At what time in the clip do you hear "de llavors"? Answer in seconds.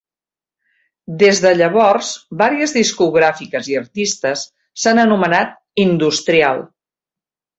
1.43-2.07